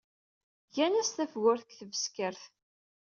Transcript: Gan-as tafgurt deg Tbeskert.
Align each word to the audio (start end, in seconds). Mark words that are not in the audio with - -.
Gan-as 0.75 1.09
tafgurt 1.11 1.65
deg 1.67 1.75
Tbeskert. 1.79 2.43